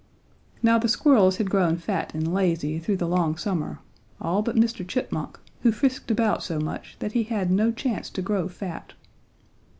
Now 0.63 0.79
the 0.79 0.89
squirrels 0.89 1.37
had 1.37 1.51
grown 1.51 1.77
fat 1.77 2.15
and 2.15 2.33
lazy 2.33 2.79
through 2.79 2.97
the 2.97 3.07
long 3.07 3.37
summer, 3.37 3.77
all 4.19 4.41
but 4.41 4.55
Mr. 4.55 4.83
Chipmunk, 4.87 5.39
who 5.61 5.71
frisked 5.71 6.09
about 6.09 6.41
so 6.41 6.59
much 6.59 6.95
that 6.97 7.11
he 7.11 7.25
had 7.25 7.51
no 7.51 7.71
chance 7.71 8.09
to 8.09 8.23
grow 8.23 8.47
fat. 8.47 8.93